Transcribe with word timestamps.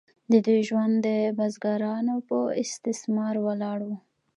د 0.31 0.33
دوی 0.45 0.61
ژوند 0.69 0.95
د 1.07 1.07
بزګرانو 1.37 2.15
په 2.29 2.37
استثمار 2.63 3.35
ولاړ 3.45 3.79
و. 3.87 3.89